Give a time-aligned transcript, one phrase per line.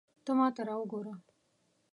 [0.25, 1.13] ته ماته را وګوره